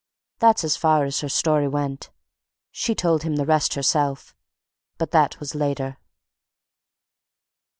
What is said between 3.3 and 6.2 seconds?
the rest herself, but that was later.